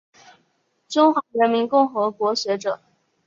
[0.89, 2.81] 中华人民共和国学者。